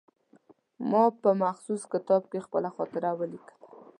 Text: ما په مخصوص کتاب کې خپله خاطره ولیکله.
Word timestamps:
ما 0.89 1.03
په 1.21 1.29
مخصوص 1.43 1.81
کتاب 1.93 2.21
کې 2.31 2.39
خپله 2.45 2.69
خاطره 2.75 3.09
ولیکله. 3.19 3.55